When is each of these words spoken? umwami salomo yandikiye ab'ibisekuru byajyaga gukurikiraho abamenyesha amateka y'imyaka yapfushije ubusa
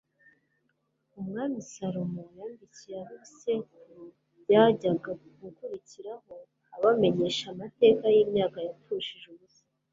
umwami 1.19 1.59
salomo 1.71 2.23
yandikiye 2.39 2.95
ab'ibisekuru 3.01 3.99
byajyaga 4.43 5.11
gukurikiraho 5.41 6.33
abamenyesha 6.75 7.45
amateka 7.53 8.03
y'imyaka 8.15 8.57
yapfushije 8.67 9.27
ubusa 9.33 9.63